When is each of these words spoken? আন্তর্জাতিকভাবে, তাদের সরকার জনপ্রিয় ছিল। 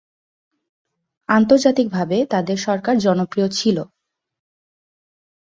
আন্তর্জাতিকভাবে, 1.29 2.17
তাদের 2.25 2.57
সরকার 2.57 2.95
জনপ্রিয় 2.97 3.47
ছিল। 3.49 3.77